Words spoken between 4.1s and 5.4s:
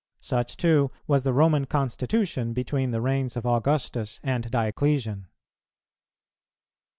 and Dioclesian.